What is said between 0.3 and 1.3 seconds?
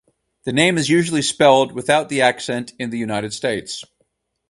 The name is usually